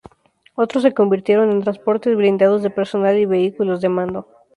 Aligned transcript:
Otros 0.55 0.81
se 0.81 0.95
convirtieron 0.95 1.51
en 1.51 1.61
transportes 1.61 2.17
blindados 2.17 2.63
de 2.63 2.71
personal 2.71 3.19
y 3.19 3.27
vehículos 3.27 3.81
de 3.81 3.89
mando. 3.89 4.27